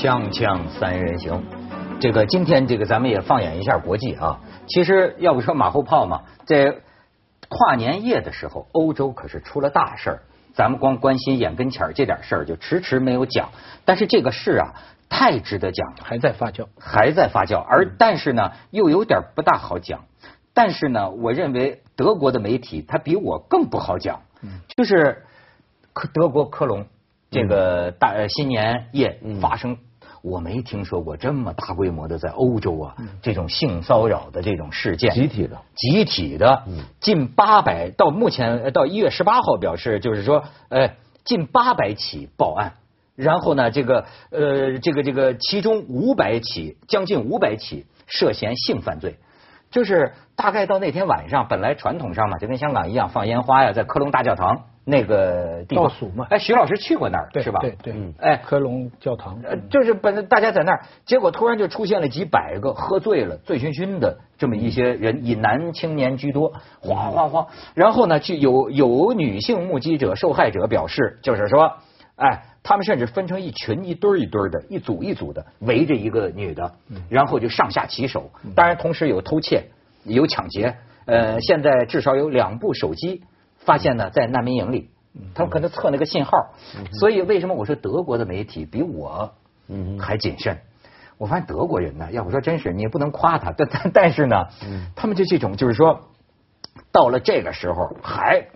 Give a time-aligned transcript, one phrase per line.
[0.00, 1.44] 锵锵三人行，
[2.00, 4.40] 这个今天这个咱们也放眼一下国际啊。
[4.66, 6.74] 其实要不说马后炮嘛，在
[7.50, 10.22] 跨年夜的时候，欧洲可是出了大事儿。
[10.54, 13.50] 咱们光关心眼跟前儿这点事儿，就迟迟没有讲。
[13.84, 14.72] 但是这个事啊，
[15.10, 16.68] 太值得讲了，还在发酵。
[16.78, 17.58] 还在发酵。
[17.58, 20.06] 而但是呢，又有点不大好讲。
[20.54, 24.22] 但是呢，我认为德国的媒体他比我更不好讲。
[24.78, 25.26] 就是
[25.92, 26.86] 科德国科隆
[27.30, 29.76] 这个大呃新年夜发生，
[30.22, 35.12] 我没听说过这么大规模的在欧洲啊这种性骚扰的这种事件。
[35.14, 36.64] 集体的，集体的，
[37.00, 40.90] 近八百，到目前呃到一月十八号表示，就是说，呃，
[41.24, 42.74] 近八百起报案，
[43.16, 49.16] 然后呢，这个呃，这个这个其中五百起，将近五百起涉嫌性犯罪，
[49.70, 57.60] 就是大概到那天晚上，本来传统上嘛，就跟香港一样放烟花呀，在科隆大教堂那个地方倒数嘛哎，徐老师去过那儿对是吧？
[57.60, 59.40] 对对，哎科隆教堂。
[59.44, 67.46] 呃，就是本来大家在那儿，结果突然就出现了几百个喝醉了、醉醺醺的这么一些人，以男青年居多，哗哗哗。
[67.74, 71.72] 然后呢，就有有女性目击者、受害者表示，就是说，
[72.16, 76.72] 哎，他们甚至分成一群一堆儿一堆儿的，一组一组的围着一个女的，
[77.08, 78.30] 然后就上下其手。
[78.54, 79.64] 当然，同时有偷窃、
[80.04, 80.74] 有抢劫。
[81.06, 83.22] 呃，现在至少有两部手机
[83.60, 84.90] 发现呢，在难民营里。
[85.34, 86.54] 他们可能测那个信号，
[87.00, 89.34] 所以为什么我说德国的媒体比我
[89.98, 90.60] 还谨慎？
[91.18, 94.46] 我发现德国人呢，要不说真是你也不能夸他，但但但是呢，
[94.94, 96.10] 他们就这种就是说，
[96.92, 98.46] 到了这个时候还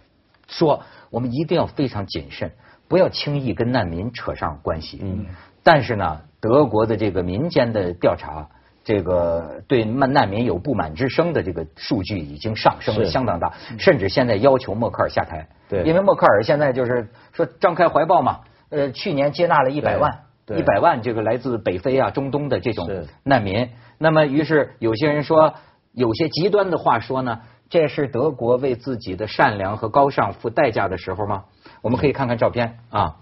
[0.46, 2.52] 说我们一定要非常谨慎，
[2.86, 5.00] 不要轻易跟难民扯上关系。
[5.02, 5.26] 嗯，
[5.64, 8.48] 但是呢，德国的这个民间的调查。
[8.84, 15.48] 这个对难难民有不满之声的这个数据已经上升了相当大，甚至现在要求默克尔下台。
[15.68, 20.20] 对因为默克尔现在就是说张开怀抱嘛，呃，去年接纳了一百万，
[20.54, 23.70] 一百万这个来自北非啊、中东的这种难民。
[23.96, 25.54] 那么，于是有些人说，
[25.92, 27.40] 有些极端的话说呢，
[27.70, 31.44] 这是德国为自己的善良和高尚付代价的时候吗？
[31.80, 33.16] 我们可以看看照片啊。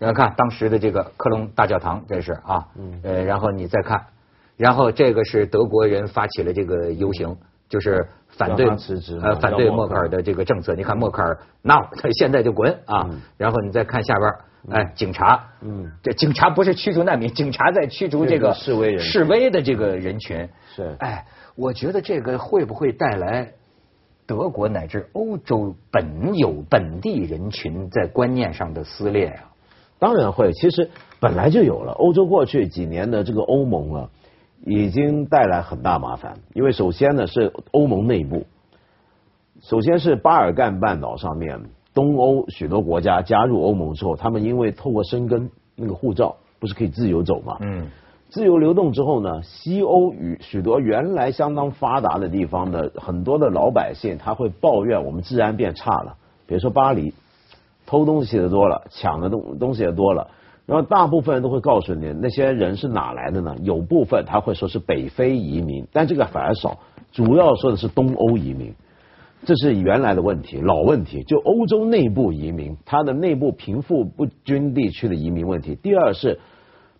[0.00, 2.66] 然后看当时的这个科隆大教堂，这是啊，
[3.02, 4.06] 呃，然后你再看，
[4.56, 7.36] 然后这个是德国人发起了这个游行，
[7.68, 10.74] 就是反对辞职呃，反对默克尔的这个政策。
[10.74, 13.10] 你看默克尔，那他现在就滚啊！
[13.36, 14.32] 然后你再看下边，
[14.70, 20.48] 哎，警察，嗯，这警察不是驱逐难民，警察在驱逐这个示威人示威的这个人群。
[20.74, 23.52] 是哎，我觉得这个会不会带来
[24.26, 29.49] 德国乃至欧洲本有本地人群在观念上的撕裂啊？
[30.00, 30.90] 当然会，其实
[31.20, 31.92] 本来就有了。
[31.92, 34.10] 欧洲过去几年的这个欧盟啊，
[34.66, 36.38] 已经带来很大麻烦。
[36.54, 38.46] 因为首先呢是欧盟内部，
[39.60, 41.60] 首先是巴尔干半岛上面
[41.92, 47.88] 东欧许多国家加入欧盟之后，他们因为透过申根那个护照不是可以自由走嘛，嗯，
[48.30, 56.16] 自由流动之后呢，西欧与许多原来相当发达的地方的很多的老百姓，他会抱怨我们治安变差了。
[56.46, 57.12] 比如说巴黎，
[57.90, 60.30] 偷东西的多了，抢的东东西也多了。
[60.64, 63.56] 然后大部分人都会告诉你，那些人是哪来的呢？
[63.62, 66.78] 有部分他会说是北非移民，但这个反而少，
[67.10, 68.72] 主要说的是东欧移民。
[69.44, 75.74] 这是原来的问题，老问题，就欧洲内部移民，它的内部贫富不均地区的移民问题。
[75.74, 76.38] 第二是，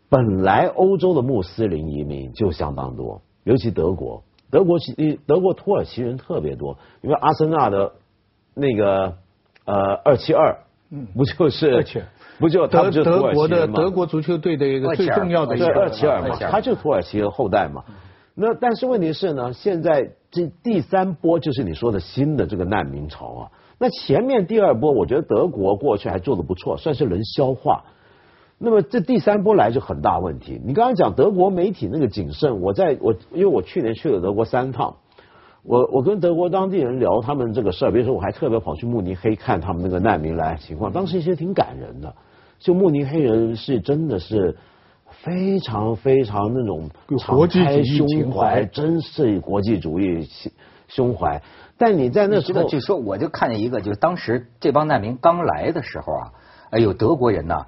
[0.09, 7.93] 本来欧洲的穆斯林移民就相当多，尤其德国，德国其德国土耳其人特别多，因为阿森纳的
[8.55, 9.19] 那个
[9.67, 10.65] 呃二七二，
[11.15, 11.85] 不就是
[12.39, 17.85] 不就他德们就德国的德国足球队的一个最重要的一个二七二嘛他就土耳其的后代嘛。
[18.35, 23.51] 那但是问题是呢，现在这第三波就是你说的新的这个难民潮啊。
[23.79, 27.85] 那前面第二波，我觉得德国过去还做的不错，算是能消化。
[28.59, 30.61] 那么这第三波来就很大问题。
[30.65, 34.97] 你刚刚讲德国媒体那个谨慎，我在我因为我去年去了德国三趟，
[35.63, 42.15] 我我跟德国当地人聊他们这个事儿，比如说我还特别跑去慕尼黑看他们那个难民来情况，当时其实挺感人的。
[42.59, 44.57] 就慕尼黑人是真的是
[45.11, 50.53] 非常非常那种有敞国际主义开胸情怀真是国际主义心
[50.89, 51.43] 胸怀。
[51.77, 56.33] 但你在那时候，据说我就看见一个，就是当时这帮难民刚来的时候啊，
[56.71, 57.67] 哎呦德国人呐。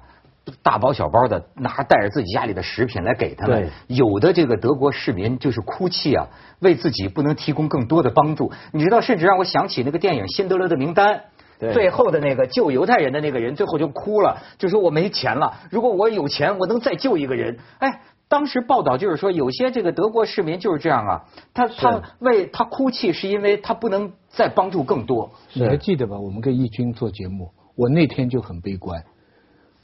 [0.61, 6.27] 大包小包的拿带着自己家里的食品来给他们，有的这个德国市民就是哭泣啊，
[6.59, 8.51] 为自己不能提供更多的帮助。
[8.71, 11.15] 你知道，甚至让我想起那个电影《辛德勒的名单》，
[11.59, 17.59] 对最后的那个救犹太人的那个人，最后就哭了，就说我没钱了，如果我有钱，我能再救一个人。
[17.79, 21.21] 哎，当时报道就是说，有些这个德国市民就是这样啊，
[21.53, 25.31] 他他为他哭泣，是因为他不能再帮助更多。
[25.53, 26.19] 你还记得吧？
[26.19, 29.03] 我们跟义军做节目，我那天就很悲观。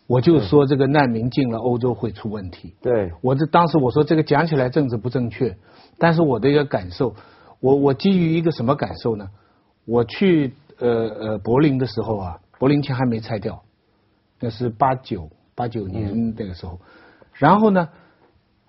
[0.09, 2.73] 我就说这个难民进了欧洲会出问题。
[2.81, 5.55] 对，我这当时我说这个讲起来政治不正确，
[5.99, 7.13] 但是我的一个感受，
[7.59, 9.29] 我我基于一个什么感受呢？
[9.85, 13.61] 我去呃呃柏林的时候啊，柏林墙还没拆掉，
[14.39, 16.79] 那是八九八九年那个时候，
[17.33, 17.89] 然后呢，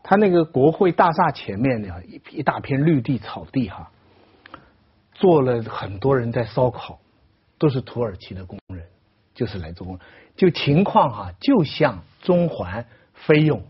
[0.02, 3.90] 他那个国会大厦前面呢一一大片绿地草地哈，
[5.14, 6.98] 坐了很多人在烧烤，
[7.58, 8.79] 都是土耳其的工人，
[9.40, 9.98] 就是来做工，
[10.36, 12.84] 就情况哈、就像中环
[13.14, 13.62] 菲佣，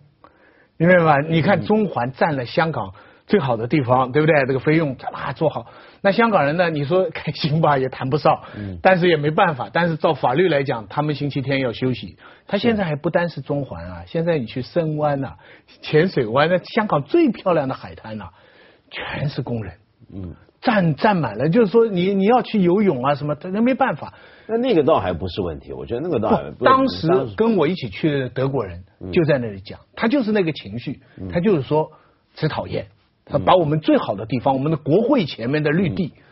[0.76, 1.20] 明白吗？
[1.20, 2.92] 你看中环占了香港
[3.28, 4.34] 最好的地方，对不对？
[4.46, 5.66] 这个菲佣啊做好，
[6.00, 6.70] 那香港人呢？
[6.70, 8.42] 你说开心吧，也谈不上，
[8.82, 9.70] 但是也没办法。
[9.72, 12.18] 但是照法律来讲，他们星期天要休息。
[12.48, 15.36] 他现在还不单是中环啊，现在你去深湾呐、
[15.82, 18.30] 浅水湾，那香港最漂亮的海滩呐、
[18.90, 19.74] 全是工人，
[20.12, 21.48] 嗯，占占满了。
[21.48, 24.14] 就是说你你要去游泳啊什么，那没办法。
[24.46, 31.00] 那那个倒还不是问题，我觉得那个倒还不，当时跟我一起去的德国人嗯就在那里讲，他就是那个情绪，
[31.32, 31.92] 他就是说
[32.34, 32.86] 只讨厌，
[33.24, 36.12] 他把我们最好的地方，我们的国会前面的绿地。
[36.16, 36.22] 嗯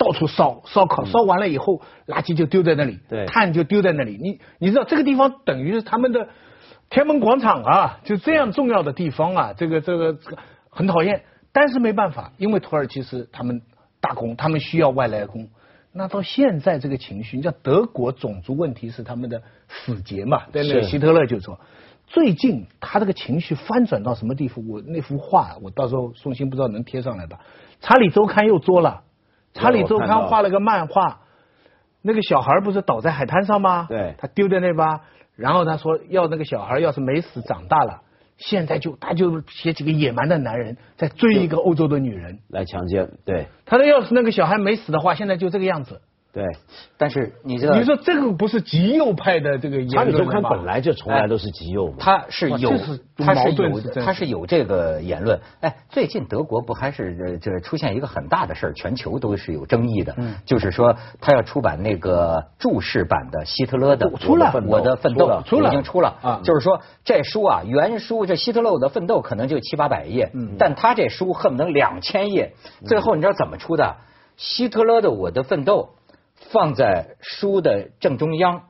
[0.00, 4.16] 到处烧烧烤，烧完了以后，垃圾就丢在那里，对炭就丢在那里。
[4.16, 6.28] 你你知道这个地方等于是他们的
[6.88, 10.38] 天安门广场啊，就这样重要的地方啊，这个这个这个
[10.70, 11.24] 很讨厌，
[11.60, 13.62] 但是没办法，因为土耳其是他们
[14.00, 15.48] 大工，他们需要外来工。
[15.90, 20.44] 那到现在这个情绪，你知道德国种族问题是他们的死结嘛？
[20.52, 21.58] 对那个希特勒就说，
[22.06, 24.62] 最近他这个情绪翻转到什么地步？
[24.68, 27.40] 我那幅画，我到时候宋鑫不知道能贴上来吧？
[27.80, 29.02] 查理周刊又作了，
[29.52, 31.22] 查理周刊画了个漫画，
[32.02, 33.86] 那个小孩不是倒在海滩上吗？
[33.88, 35.00] 对他丢在那吧，
[35.34, 38.02] 然后他说要那个小孩要是没死长大了，
[38.38, 42.38] 现在就他就写几个野蛮的男人在追一个欧洲的女人。
[42.48, 46.00] 来强奸，对他说要是那个小孩没死的话，现在就这个样子。
[46.32, 46.44] 对。
[46.96, 55.40] 但是你知道，你说这个不是极右派的这个言查理周刊本来就从来都是极右嘛，他是有是，他是有，他是有这个言论。
[55.60, 60.34] 哎，最近德国不还是呃这出现一个很大的事儿，全球都是有争议的，嗯。
[60.44, 66.16] 就是说他要出版那个注释版的希特勒的出了我的奋斗，出了已经出了。
[66.22, 66.40] 啊。
[66.44, 70.56] 就是说这书啊，原书这希特勒的奋斗可能就七八百页，嗯。
[70.58, 72.52] 但他这书恨不能两千页。
[72.86, 73.96] 最后你知道怎么出的？
[74.36, 75.90] 希特勒的我的奋斗
[76.52, 78.62] 放在书的正中央。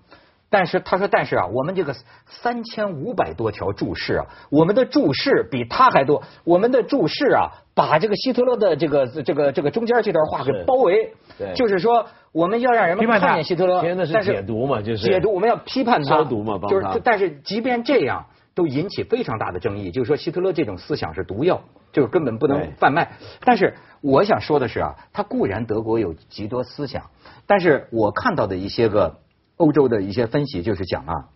[0.50, 1.94] 但是他说，但是啊，我们这个
[2.26, 6.22] 三千五百多条注释啊，我们的注释比他还多。
[6.44, 11.12] 我们的注释啊，把这个希特勒的这个这个这个中间这段话给包围。
[11.36, 18.24] 对就是说我们要让人们看见希特勒，但是但解读嘛就是解读，我们要批判他，消毒嘛帮他就是，但是即便这样，
[18.58, 21.62] 都引起非常大的争议，就是说希特勒这种思想是毒药，
[21.92, 23.12] 就是根本不能贩卖。
[23.44, 27.10] 但是我想说的是啊，他固然德国有极多思想，
[27.46, 29.20] 但是我看到的一些个
[29.56, 31.28] 欧洲的一些分析，就是讲啊，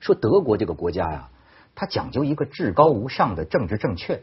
[0.00, 1.28] 说德国这个国家呀、
[1.74, 4.22] 它讲究一个至高无上的政治正确。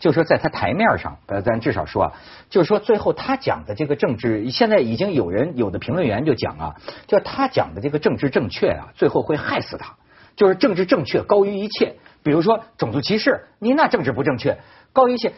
[0.00, 2.12] 就是说，在他台面上，呃，咱至少说啊，
[2.50, 6.74] 就是说，最后他讲的这个政治，现在已经有人有的评论员就讲啊，
[7.06, 9.94] 就是他讲的这个政治正确啊，最后会害死他。
[10.36, 14.58] 就是政治正确高于一切，比如说种族歧视，你那政治不正确
[14.92, 15.32] 高于一切。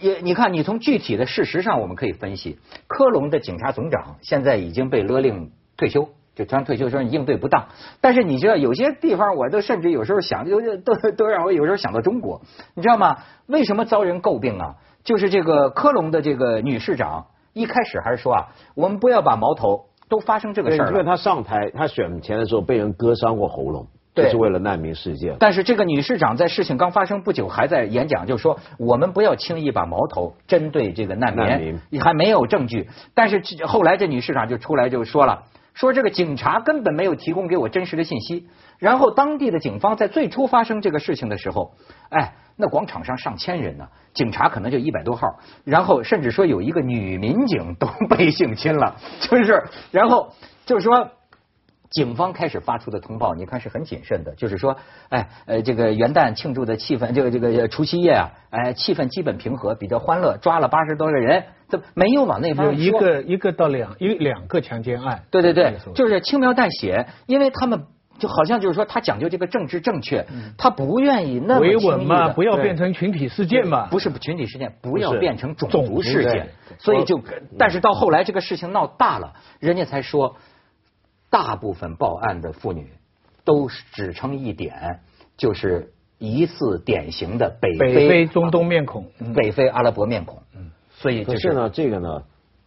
[0.00, 6.10] 也你看，你从具体的事实上，我们可以分析，科隆的警察总长现在已经被勒令退休。
[6.36, 7.68] 就突然退休说你应对不当，
[8.00, 12.40] 但是你知道有些地方我都甚至有时候想，都都都让我有时候想到中国，
[12.74, 13.18] 你知道吗？
[13.46, 14.76] 为什么遭人诟病啊？
[15.02, 20.90] 就是这个科隆的这个女市长一开始还是说啊，我们不要把矛头都发生这个，事儿。
[20.90, 25.36] 因为他上台，他选前的时候被人割伤过喉咙，就是为了难民事件。
[25.38, 32.88] 但是这个女市长在事情刚发生不久，还在演讲，就说我们不要轻易把矛头针对这个难民，难民还没有证据。
[33.14, 38.48] 但是后来这女市长就出来就说了，说这个警察根本没有提供给我真实的信息。
[38.78, 41.74] 然后当地的警方在最初发生这个事情的时候，
[42.08, 49.62] 哎，那广场上上千人呢，警察可能就一百多号，然后甚至说有一个女民警都 被性侵了，就是，
[49.92, 50.32] 然后
[50.66, 51.10] 就是说。
[51.90, 54.76] 警方开始发出的通报，你看是很谨慎的，就是说，
[55.08, 65.24] 哎，呃，这个元旦庆祝的气氛，这个这个除夕夜啊，哎，气氛基本平和，比较欢乐，抓了八十多个人，这没有往那方有面一个一个到两一两个强奸案。
[65.32, 67.82] 对对对就是轻描淡写，因为他们
[68.20, 70.24] 就好像就是说他讲究这个政治正确，
[70.56, 73.88] 他不愿意那么维稳嘛，不要变成群体事件嘛。
[73.90, 77.20] 不是群体事件，不要变成种族事件，所以就，
[77.58, 80.36] 但是到后来这个事情闹大了，人家才说，
[81.30, 82.88] 大部分报案的妇女
[83.44, 85.00] 都只称一点，
[85.36, 89.06] 就是疑似典型的北北非非中东面孔。
[89.20, 92.22] 嗯北非阿拉伯面孔，嗯所以就是可是呢，这个呢，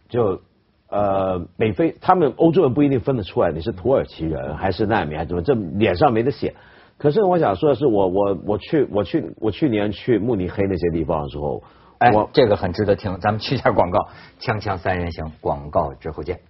[0.08, 0.40] 就
[0.88, 6.54] 呃，北非他们欧洲人不一定分得出来你是土耳其人还是难民还是怎么，这脸上没得写。
[6.96, 11.62] 可是我想说的是，我我我去我去我去年去慕尼黑那些地方的时候，
[11.98, 14.08] 哎我，这个很值得听，咱们去一下广告，
[14.40, 16.40] 锵锵三人行，广告之后见。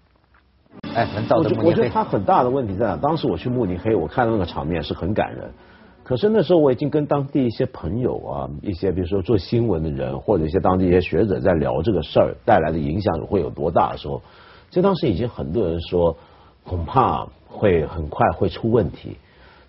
[0.94, 2.96] 哎，文造我的慕尼黑，我觉得他很大的问题在哪？
[2.96, 5.50] 当时我去慕尼黑，我看到那个场面是很感人。
[6.04, 14.22] 可是那时候我已经跟当地一些朋友啊，一些比如说做新闻的人，或者一些当地一些学者在聊这个事儿带来的影响会有多大的时候，
[14.70, 16.16] 就当时已经很多人说
[16.62, 19.16] 恐怕会很快会出问题。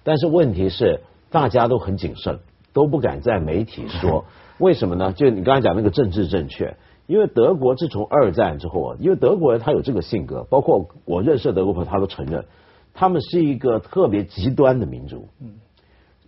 [0.04, 1.02] 但是问题是
[1.32, 2.40] 大家都很谨慎，
[2.74, 4.26] 都不敢在媒体说。
[4.60, 5.12] 为什么呢？
[5.14, 12.46] 就你刚才讲那个政治正确，因为德国自从二战之后啊，因为德国人他有这个性格，包括我认识的德国朋友他都承认，
[12.94, 15.28] 他们是一个特别极端的民族。
[15.40, 15.54] 嗯，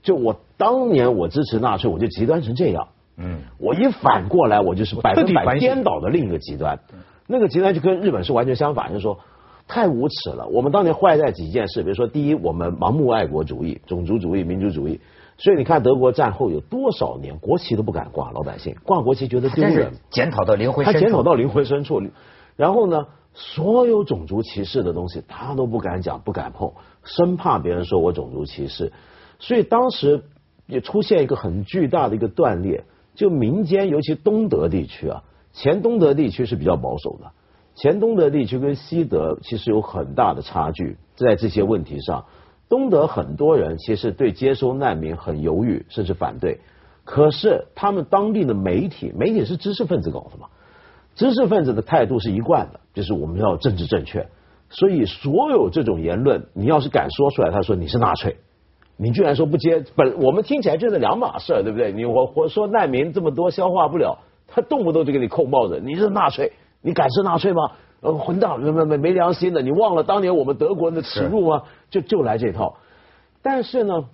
[0.03, 2.89] 就我当年我支持纳粹，我就极端成这样。
[3.17, 6.79] 嗯，我一反过来，我就是百分百颠倒的另一个极端。
[7.25, 9.19] 那个极端就跟日本是完全相反，就是说
[9.67, 10.47] 太无耻了。
[10.47, 15.01] 我们当年坏在几件事，比如说，第一，我们盲目爱国主义、种族主义、民族主义。
[15.37, 19.93] 所以你看德国战后有多少年国旗都不敢挂，老百姓挂国旗觉得丢人。
[20.09, 20.99] 检讨到灵魂深处。
[20.99, 22.01] 他检讨到灵魂深处，
[22.55, 28.91] 然后呢，所有种族歧视的东西他都不敢讲，不敢碰，生怕别人说我种族歧视。
[29.37, 30.23] 所以当时
[30.65, 37.31] 也出现一个很巨大的一个断裂，就民间尤其东德地区啊，前东德地区是比较保守的，
[37.75, 42.25] 前东德地区跟西德其实有很大的差距，在这些问题上，
[42.69, 46.59] 东德很多人其实对接收难民很犹豫，甚至反对。
[47.03, 50.47] 可是他们当地的媒体，媒体是知识分子搞的嘛，
[51.15, 54.27] 知识分子的态度是一贯的，就是我们要政治正确。
[54.69, 58.35] 所以所有这种言论，你要是敢说出来，他说你是纳粹，
[58.97, 61.93] 你居然说不接，本我们听起来就是两码事，对不对？
[61.93, 67.71] 你我我说难民这么多消化不了，他动不动就给你扣帽子，你是纳粹，你敢是纳粹吗？
[68.01, 71.63] 呃，混蛋，没没没没良心的，你忘了当年我们德国人的耻辱吗？
[71.89, 72.77] 就就来这套。
[73.41, 74.05] 但是呢，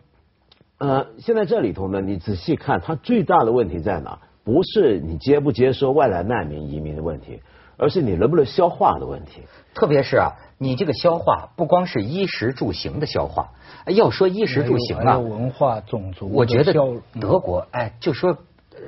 [0.78, 4.20] 呃，现在这里头呢，你仔细看，它最大的问题在哪？
[4.46, 7.42] 不是你接不接收外来难民移民的问题，
[7.78, 9.42] 而是你能不能消化的问题。
[9.74, 13.52] 特别是啊，你这个消化不光是衣食住行的消化，
[13.86, 16.74] 哎要说衣食住行啊，文化、种族我觉得
[17.22, 18.38] 德国，哎，就说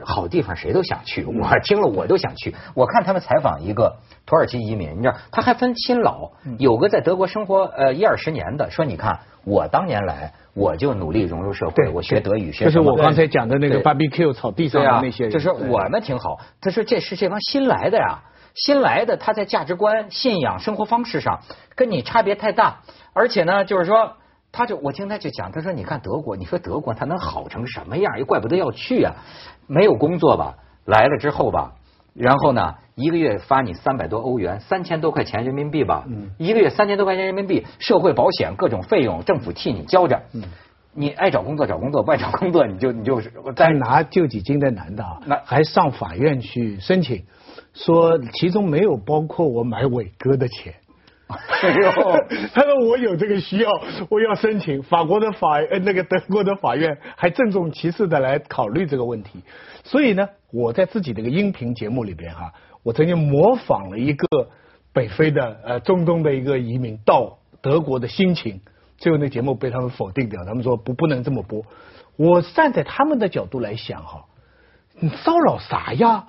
[0.04, 2.54] 好地方谁都想去，我听了我都想去。
[2.74, 16.40] 我看他们采访一个土耳其移民，你知道，他还分新老，有个在德国生活呃一二十年的，说你看我当年来，我就努力融入社会，我学德语，学就是我刚才讲的那个对 barbecue 草地上的那些人，就是我们挺好。
[16.62, 18.20] 他说这是这帮新来的呀，
[18.56, 21.40] 新来的他在价值观、信仰、生活方式上
[21.76, 22.82] 跟你差别太大，
[23.14, 24.14] 而且呢，就是说。
[24.56, 28.18] 他就我听他就讲，他说你看德国，你说德国他能好成什么样？
[28.18, 29.14] 又怪不得要去啊，
[29.68, 31.74] 没有工作吧，来了之后吧，
[32.14, 36.06] 然后呢，一个月发你三百多欧元，三千多块钱人民币吧，
[36.38, 40.22] 一个月三千多块钱人民币，社会保险各种费用政府替你交着，
[40.94, 47.26] 你爱找工作找工作，不爱找工作你就你就是在拿救济金的男的啊那，还上法院去申请，
[47.74, 50.74] 说其中没有包括我买伟哥的钱。
[51.28, 51.92] 哎 呦
[52.54, 53.72] 他说我有这个需要，
[54.10, 54.84] 我要申请。
[54.84, 59.42] 法国的法呃那个德国的法院还郑重其事的来考虑这个问题。
[59.84, 62.54] 所以呢，我在自己的一个音频节目里边哈、
[62.84, 64.28] 我曾经模仿了一个
[64.94, 68.62] 北非的呃中东的一个移民到德国的心情，
[68.98, 71.64] 最后那节目被他们否定掉，他们说不不能这么播。
[72.18, 74.26] 我站在他们的角度来想哈、
[75.00, 76.28] 你骚扰啥呀？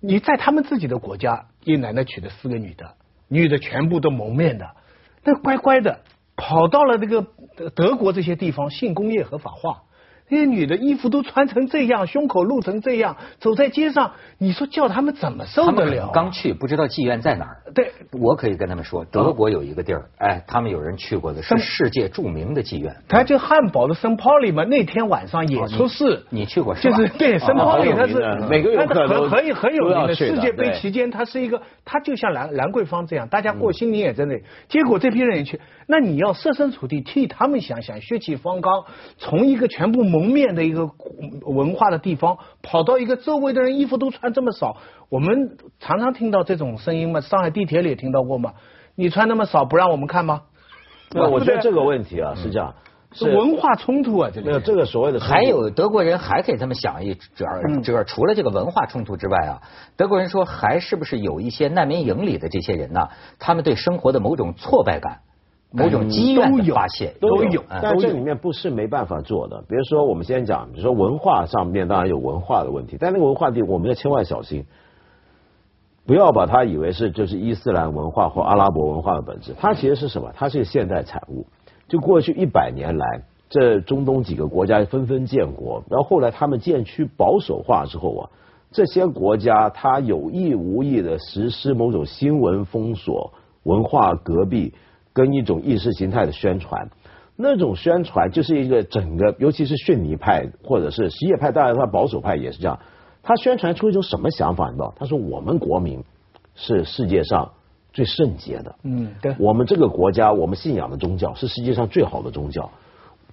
[0.00, 2.94] 你在他们自己的国家，一男的娶了四个女的，
[3.30, 4.76] 女的全部都蒙面的，
[5.24, 6.00] 那乖乖的
[6.36, 7.26] 跑到了这个
[7.74, 9.84] 德国这些地方，性工业合法化，
[10.30, 16.10] 那些女的衣服都穿成这样，胸口露成这样，走在街上，你说叫他们怎么受得了啊？
[16.14, 17.56] 刚去不知道妓院在哪儿。
[17.74, 22.94] 对，我可以跟他们说，德国有一个地儿，哎，他们有人去过的，是世界著名的妓院。
[23.08, 26.24] 他就汉堡的圣保利嘛，那天晚上也出事。
[26.30, 26.96] 你去过是吧？
[26.96, 28.14] 就是对圣保利，它是
[28.48, 30.14] 每个游客都很很很有名的。
[30.14, 34.42] 世界杯期间，它是一个，它就像兰兰桂坊这样，大家过新年也在那里。
[34.68, 38.84] 结果这批人也去，那你要设身处地替他们想想，血气方刚，
[39.16, 40.90] 从一个全部蒙面的一个
[41.42, 44.76] 文化的地方，跑到一个周围的人衣服都穿这么少，
[45.08, 48.54] 我们常常听到这种声音嘛，上海地铁里也听到过嘛。
[48.94, 50.42] 你穿那么少，不让我们看吗？
[51.12, 52.74] 那我觉得这个个问题啊是这样，
[53.12, 59.62] 是文化冲突啊，这里没有这个所谓的还有德国人还可以这么想一主要嗯这个除了这个文化冲突之外啊，
[59.96, 63.08] 德国人说还是不是有一些难民营里的这些人呢？
[63.38, 65.22] 他们对生活的某种挫败感、
[65.72, 69.62] 某种积怨的都有发泄都有嗯但这里面不是没办法做的。
[69.68, 74.64] 比如说，我们先讲，比如说文化上面当然有文化的问题，但那个文化地我们要千万小心。
[76.06, 80.32] 不要把它以为是就是伊斯兰文化或阿拉伯文化的本质，它其实是什么？
[80.34, 81.46] 它是个现代产物。
[81.86, 88.30] 就过去一百年来，这中东几个国家纷纷建国，然后后来他们渐趋保守化之后啊，
[88.72, 94.74] 这些国家它有意无意的实施某种新闻封锁、文化隔壁
[95.12, 96.90] 跟一种意识形态的宣传。
[97.36, 102.78] 那种宣传就是一个整个，尤其是逊尼派或者是什叶派，当然他保守派也是这样。
[103.22, 104.68] 他宣传出一种什么想法？
[104.68, 104.92] 你知道？
[104.98, 106.04] 他说我们国民
[106.54, 107.52] 是世界上
[107.92, 108.74] 最圣洁的。
[108.82, 109.34] 嗯，对。
[109.38, 112.70] 我们这个国家，我们信仰的宗教是世界上最好的宗教。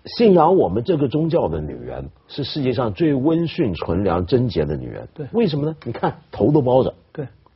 [0.06, 5.10] 信仰我们这个宗教的女人是世界上最温驯、纯良、贞洁的女人。
[5.14, 5.76] 对，为什么呢？
[5.84, 6.94] 你看头都包着。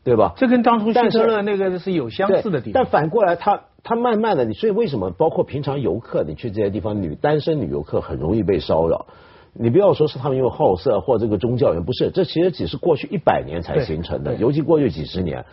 [0.04, 0.34] 对，吧？
[0.36, 2.74] 这跟当初希特勒那个是有相似的地方。
[2.74, 9.06] 但反过来，他他慢慢的，你所以为什么包括平常游客，你去这些地方，女单身女游客很容易被骚扰。
[9.54, 15.46] 你不要说是他们因为好色或这个宗教也不是，这其实只是过去一百年才形成的，尤其过去几十年，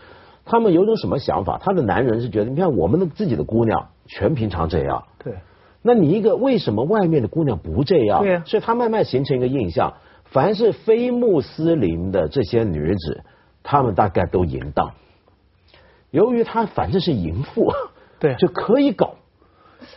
[0.44, 1.58] 他们有种什么想法？
[1.60, 5.04] 他的男人是觉得，你看我们的自己的姑娘全平常这样。
[5.22, 5.34] 对。
[5.82, 8.22] 那你一个为什么外面的姑娘不这样？
[8.22, 13.22] 对所以他慢慢形成一个印象，凡是非穆斯林的这些女子，
[13.70, 14.92] 她们大概都淫荡。
[16.10, 17.70] 由于他反正是淫妇，
[18.18, 19.16] 对，就可以搞。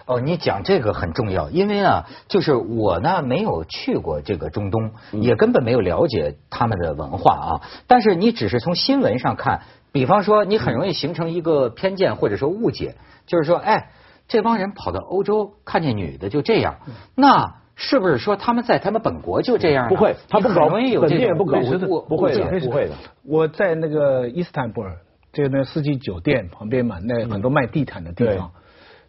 [0.05, 7.61] 哦，你讲这个很重要，因为啊，就是我呢没有去过这个中东，也根本没有了解他们的文化啊。
[7.87, 9.61] 但是你只是从新闻上看，
[9.93, 13.91] 比方说你很容易形成一个偏见或者说误解，就是说，哎，
[14.27, 16.75] 这帮人跑到欧洲看见女的就这样，
[17.15, 19.89] 那是不是说他们在他们本国就这样？
[19.89, 21.59] 不会，他不搞，容易有这种不搞，
[22.07, 22.91] 不会的，不会的。
[23.25, 24.97] 我在那个伊斯坦布尔，
[25.33, 28.51] 这个那四季酒店旁边嘛，那很多卖地毯的地方。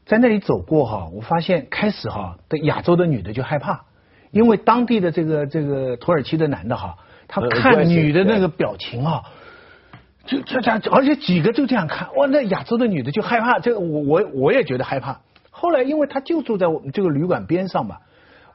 [0.06, 3.84] 在那里走过哈，我发现开始哈的亚洲的女的就害怕，
[4.30, 6.96] 因为当地的这个这个土耳其的男的哈，
[7.28, 9.22] 他看女的那个表情啊，
[10.24, 15.20] 就就这样，而且几个就这样看，哇，那亚洲的女的就害怕，这个我我我也觉得害怕。
[15.50, 17.98] 后来因为他就住在我们这个旅馆边上嘛，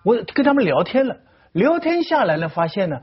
[0.08, 1.18] 我跟他们聊天了，
[1.52, 3.02] 聊天下来呢，发现呢。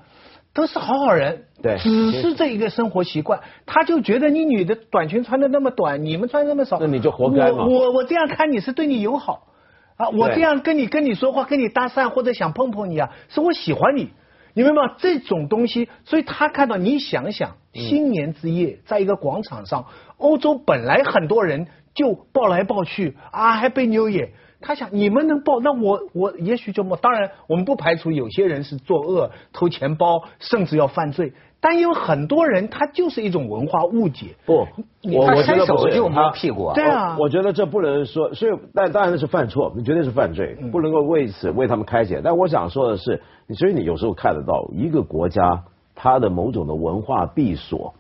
[0.55, 7.67] 都是好好人，对，只是这一个生活习惯，他就觉得你女的短裙穿的那么短，你们穿那么少，那你就活该嘛。
[7.67, 9.49] 我我这样看你是对你友好
[9.97, 14.11] 啊，我这样跟你跟你说话，跟你搭讪或者想碰碰你啊，是我喜欢你，
[14.55, 14.95] 你明白吗？
[14.99, 19.87] 这种东西，所以他看到你想想，新年之夜，在一个广场上，
[20.19, 24.31] 欧洲本来很多人就抱来抱去啊，还被扭眼。
[24.67, 26.97] 他想你们能报，那我我也许就么？
[26.97, 31.35] 当然，我们不排除有些人是作恶、偷钱包，甚至要犯罪。
[31.61, 34.37] 但有很多人，他就是一种文化误解。
[34.47, 34.67] 不，
[35.03, 36.65] 我我觉得不就摸屁股。
[36.65, 42.23] 啊对啊，我觉得这不能说，所以但当然那是犯错，那绝对是犯罪，不能够为此为他们开解。
[42.25, 43.21] 但我想说的是，
[43.59, 47.95] 所以你有时候看得到一个国家它的某种的文化闭锁，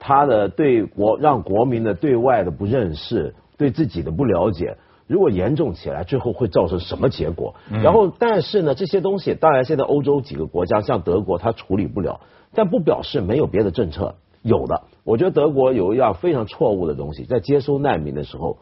[0.00, 4.76] 它的对国让国民的对外的不认识，对自己的不了解。
[5.10, 7.56] 如果严重起来，最后会造成什么结果？
[7.68, 12.20] 然后，但是呢，这些东西当然现在欧洲几个国家，像德国，它处理不了，
[12.54, 14.14] 但不表示没有别的政策。
[14.42, 18.58] 有的，我觉得德国有一样非常错误的东西，在接收难民的时候，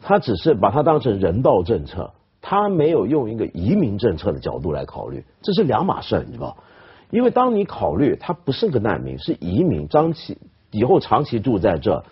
[0.00, 6.56] 他只是把它当成人道政策，他没有用一个移民政策的角度来考虑，这是两码事，你知道
[7.10, 10.38] 因为当你考虑他不是个难民，是移民，长期
[10.70, 12.02] 以后长期住在这，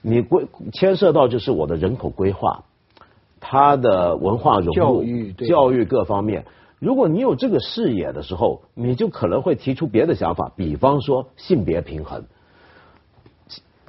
[0.00, 2.64] 你规牵涉到就是我的人口规划。
[3.44, 5.04] 他的文化融入、
[5.46, 6.44] 教育各方面，
[6.78, 12.24] 如果你有这个视野的时候，你就可能会提出别的想法，比方说性别平衡。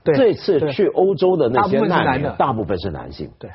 [0.04, 3.30] 这次去欧洲的那些难民，大部分是男性。
[3.40, 3.52] 对，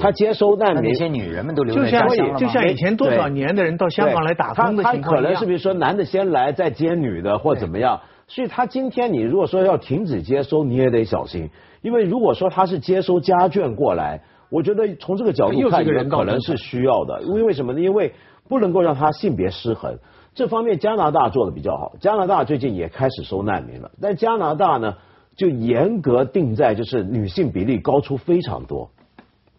[0.00, 8.00] 他接收难民，那些女人们都留在家乡就像以前多少年的人到香港来打工的情况他可能是比如说男的先来，再接女的，或怎么样。
[8.26, 14.22] 所以他今天你如果说要停止接收，你也得小心，因为如果说他是接收家眷过来。
[14.48, 17.80] 我觉得从这个角度看，可能是需要的，因为为什么呢？
[17.80, 18.14] 因为
[18.48, 19.98] 不能够让他性别失衡。
[20.34, 23.90] 这方面加拿大做的比较好，加拿大最近也开始收难民了。
[24.00, 24.96] 但加拿大呢，
[25.34, 28.90] 就严格定在就是女性比例高出非常多，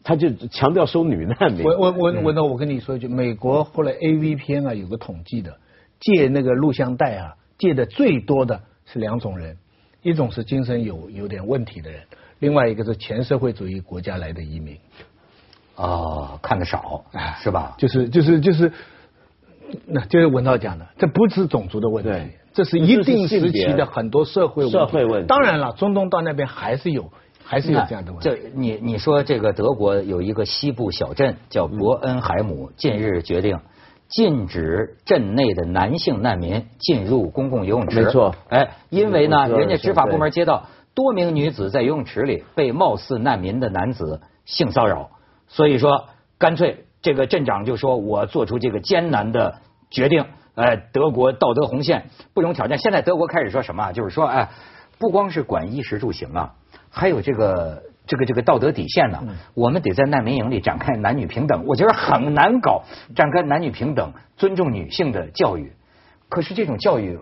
[0.04, 1.66] 他就强调收女难民。
[1.66, 5.58] 我我我我那我跟你说一句，美国后来 A V 片啊有个统计的，
[6.00, 9.58] 借那个录像带啊借的最多的是两种人，
[10.04, 12.02] 一种是精神有有点问题的人。
[12.40, 14.78] 另外一个是前社会主义国家来的移民，
[15.76, 17.04] 哦，看得少，
[17.42, 17.76] 是吧？
[17.78, 18.72] 就是就是就是，
[19.86, 25.28] 那就是文道讲的，这不是种族的问题，这是一定时期的很多社会社会问题。
[25.28, 27.12] 当然了，中东到那边还是有，
[27.44, 28.30] 还是有这样的问题。
[28.30, 33.60] 这你你说这个德国有一个西部小镇叫伯恩海姆，近日决定
[34.10, 38.04] 禁止镇内的男性难民进入公共游泳池。
[38.04, 40.68] 没错，哎，因为呢，人家执法部门接到
[40.98, 45.12] 多名女子在游泳池里被貌似难民的男子性骚扰，
[45.48, 46.06] 所以说
[46.40, 49.60] 干脆这个镇长就说：“我做出这个艰难的
[49.92, 53.92] 决定，呃，德国道德红线不容挑战。”现在德国开始说什么啊？
[53.92, 54.50] 就是说，哎，
[54.98, 56.56] 不光是管衣食住行啊，
[56.90, 57.84] 还有这个。
[58.10, 59.22] 这个这个道德底线呢，
[59.54, 62.84] 我们得在难民营里展开男女平等，我觉得很难搞，
[63.18, 65.74] 展开男女平等、尊重女性的教育。
[66.30, 67.22] 可是这种教育，呃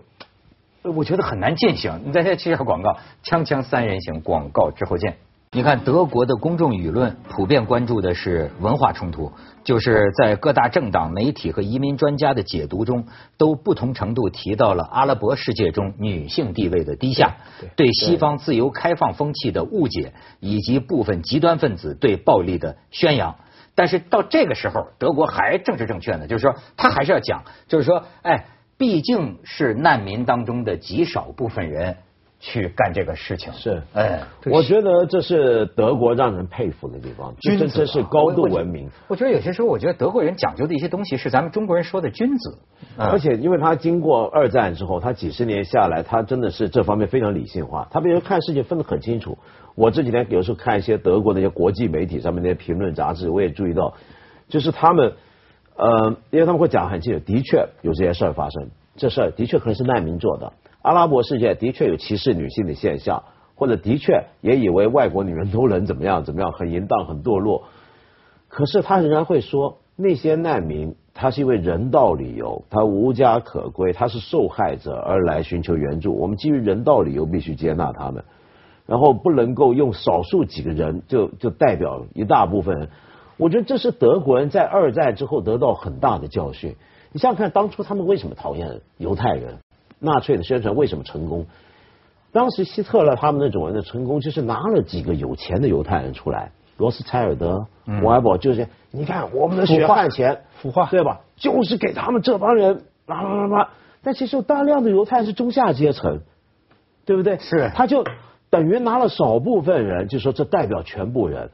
[0.94, 2.00] 我觉得很难进行。
[2.04, 5.16] 你再再接下广告，锵锵三人行，广告之后见。
[5.52, 9.32] 你看，德国的公众舆论普遍关注的是文化冲突，
[9.64, 13.06] 就是在各大政党、媒体和移民专家的解读中，
[13.38, 17.36] 都不同程度提到了阿拉伯世界中女性地位的低下，
[17.74, 23.36] 对西方自由开放风气的误解，以及部分极端分子对暴力的宣扬。
[23.74, 28.46] 但是到这个时候，德国还政治正确呢，就是说他还是要讲，就是说，哎，
[28.78, 31.96] 毕竟是难民当中的极少部分人
[32.38, 33.82] 去干这个事情，是。
[33.94, 38.90] 哎，我觉得这是德国让人佩服的地方，这这这是高度文明。
[39.08, 42.58] 我觉得有些时候，我觉得德国人讲究的一些东西是咱们中国人说的君子，
[42.98, 43.06] 嗯。
[43.08, 47.88] 而且因为他经过二战之后，他几十年下来，他真的是这方面非常理性化。
[47.90, 49.38] 他比如看事情分得很清楚。
[49.74, 53.94] 我这几天有时候看一些德国那些国际媒体上面那些评论杂志，我也注意到，
[54.48, 55.14] 就是他们
[55.76, 60.54] 呃，因为他们会讲很清楚，的确有这些事儿发生，这事儿的确可能是难民做的。
[60.80, 63.24] 阿拉伯世界的确有歧视女性的现象，
[63.56, 67.64] 或者的确也以为外国女人都能怎么样怎么样，很淫荡很堕落。
[68.48, 76.14] 可是他仍然会说，那些难民他是因为人道理由，他无家可归，他是受害者而来寻求援助。
[76.14, 78.24] 我们基于人道理由必须接纳他们，
[78.86, 82.88] 然后不能够用少数几个人就就代表一大部分。
[83.36, 86.76] 我觉得这是德国人在二战之后得到很大的教训。
[87.12, 89.58] 你想想看，当初他们为什么讨厌犹太人？
[89.98, 91.46] 纳粹的宣传为什么成功？
[92.32, 101.22] 当时希特勒他们那种人的成功，就是拿了几个有钱的犹太人出来，罗斯柴尔德、摩尔堡，就是你看我们的血汗钱腐化对吧？
[101.36, 103.70] 就是给他们这帮人，啦啦啦啦。
[104.02, 106.20] 但其实有大量的犹太人是中下阶层，
[107.06, 107.38] 对不对？
[107.38, 108.04] 是他就
[108.50, 111.50] 等于拿了少部分人，就说这代表全部人。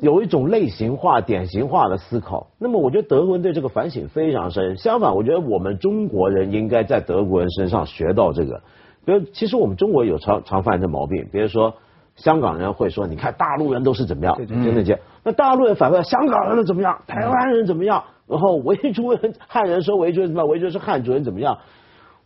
[0.00, 2.48] 有一种类型化、典型化的思考。
[2.58, 4.76] 那么，我觉得德国人对这个反省非常深。
[4.76, 8.62] 相反，我觉得我们中国人应该在德国人身上学到这个。
[9.04, 11.74] 比如，其实我们中国有常常犯这毛病，比如说
[12.16, 15.00] 香港人会说：“你看大陆人都是怎么样？”对就那些。
[15.24, 17.02] 那大陆人反过来香港人怎么样？
[17.06, 18.04] 台湾人怎么样？
[18.28, 20.48] 然后维族人、汉人说维族人怎么样？
[20.48, 21.58] 维族人是汉族人怎么样？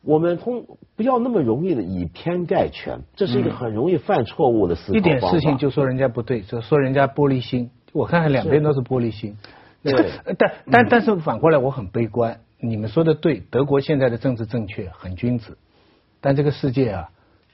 [0.02, 0.64] 我们通
[0.96, 7.70] 不要那么容易的以偏概全，这是一个很容易犯错误的思考一点事情就说人家不对，就说人家玻璃心。
[7.92, 9.37] 我看看两边都是玻璃心。
[9.82, 12.40] 对但但但是反过来我很悲观。
[12.59, 15.59] 你们说的对，德国现在的政治正确很君子，
[16.20, 17.09] 但这个世界啊，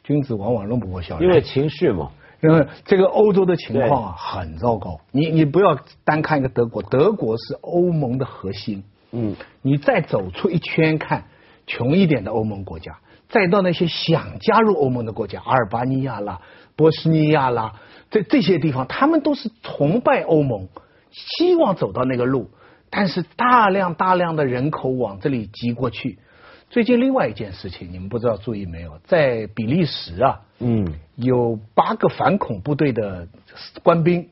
[0.05, 1.29] 君子往往弄不过小人。
[1.29, 2.11] 因为情绪嘛。
[2.43, 4.99] 因为这个欧洲的情况啊很糟糕。
[5.13, 8.83] 你你不要单看一个德国，德国是欧盟的核心。
[9.13, 11.27] 嗯，你再走出一圈看
[11.67, 12.99] 穷一点的欧盟国家，
[13.29, 16.41] 再到那些想加入欧盟的国家，阿尔巴尼亚啦、
[16.77, 17.75] 波斯尼亚啦，
[18.11, 20.69] 这这些地方，他们都是崇拜欧盟，
[21.11, 22.51] 希望走到那个路，
[22.91, 26.19] 但是大量大量的人口往这里挤过去。
[26.69, 28.99] 最近另外一件事情，你们不知道注意没有？
[29.05, 33.29] 在比利时啊，嗯，有八个反恐部队的
[33.83, 34.31] 官兵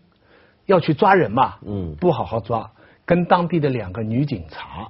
[0.65, 2.71] 要去抓人嘛，嗯不好好抓，
[3.05, 4.89] 跟当地的两个女警察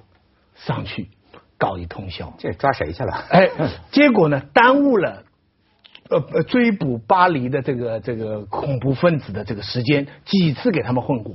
[0.54, 1.08] 上去
[1.60, 3.12] 搞一通宵，这抓谁去了？
[3.28, 3.50] 哎，
[3.92, 5.24] 结果呢，耽误了
[6.08, 11.34] 呃呃追捕巴黎的这个这个恐怖分子的这个时间，几次给他们混过。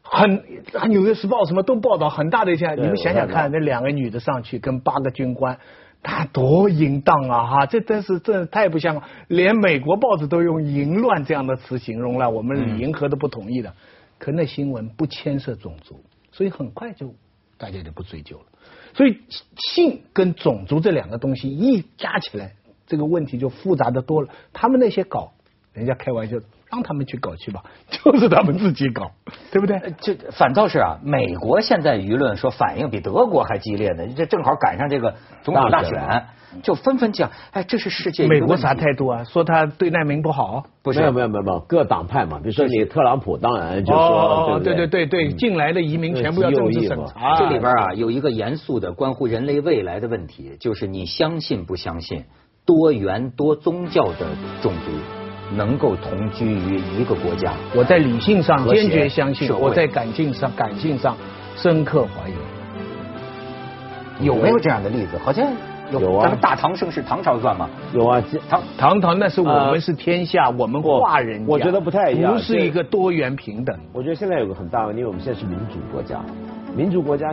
[0.00, 0.42] 很，
[0.88, 5.58] 纽约时报什么都报道很大的一下，你们想想看，那两个女的上去跟八个军官，
[6.02, 7.66] 他多淫荡啊哈！
[7.66, 13.72] 这真是这太不像，连美国报纸都用淫乱这样的词形容了，我们银河都不同意的。
[14.18, 17.14] 可那新闻不牵涉种族，所以很快就
[17.56, 18.44] 大家就不追究了。
[18.94, 19.20] 所以
[19.56, 22.54] 性跟种族这两个东西一加起来，
[22.86, 24.28] 这个问题就复杂的多了。
[24.52, 25.32] 他们那些搞，
[25.72, 26.36] 人家开玩笑，
[26.72, 29.10] 让他们去搞去吧， 就是他们自己搞，
[29.52, 29.78] 对不对？
[30.00, 36.26] 这反倒是啊，美国现在舆论说反应比德国还激烈呢，这正好赶上这个总统大大选选，
[36.62, 39.24] 就纷纷讲，哎，这是世界美国啥态度啊？
[39.24, 40.64] 说他对难民不好？
[40.82, 47.36] 不是没有没有没有各党派嘛，比如说你特朗普当然就说哦，对对对对对，进来的移民全部要政治审查。
[47.36, 52.24] 这里边啊有一个严肃的关乎人类未来的问题，就是你相信不相信
[52.64, 54.26] 多元多宗教的
[54.62, 55.21] 种族
[55.56, 57.52] 能够同居于一个国家？
[57.74, 61.16] 我在理性上坚决相信，我在感性上感性上
[61.56, 62.34] 深刻怀疑。
[64.24, 65.18] 有没有这样的例子？
[65.18, 65.50] 好像
[65.90, 67.68] 有啊咱们大唐盛世，唐朝算吗？
[67.92, 73.76] 有啊，唐堂堂那是我呃们是天下，我们化人家，我觉得不太一样不是一个多元平等。
[73.92, 76.20] 我觉得现在有个很大问题，因为我们现在是民主国家，
[76.76, 77.32] 民主国家。